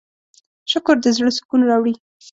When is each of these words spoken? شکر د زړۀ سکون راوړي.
شکر 0.71 0.95
د 1.03 1.05
زړۀ 1.17 1.29
سکون 1.37 1.61
راوړي. 1.69 1.93